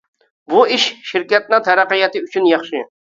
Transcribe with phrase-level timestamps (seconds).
[0.53, 2.83] بۇ ئىش شىركەتنىڭ تەرەققىياتى ئۈچۈن ياخشى.